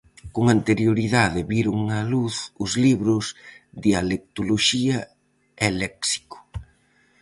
Con 0.35 0.45
anterioridade 0.55 1.47
viron 1.53 1.77
a 1.97 1.99
luz 2.13 2.35
os 2.63 2.71
libros 2.85 3.25
"Dialectoloxía 3.85 4.99
e 5.65 5.67
léxico". 5.81 6.37